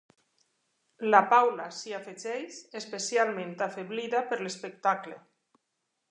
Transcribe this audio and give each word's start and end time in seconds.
La 1.09 1.19
Paula 1.33 1.67
s'hi 1.79 1.91
afegeix, 1.97 2.57
especialment 2.81 3.53
afeblida 3.67 4.23
per 4.31 4.39
l'espectacle. 4.41 5.19